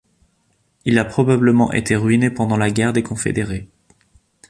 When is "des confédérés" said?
2.91-3.69